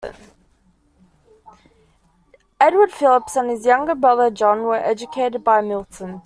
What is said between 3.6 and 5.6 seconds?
younger brother, John, were educated